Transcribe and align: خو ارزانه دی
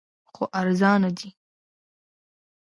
خو 0.35 0.43
ارزانه 0.61 1.09
دی 1.17 1.29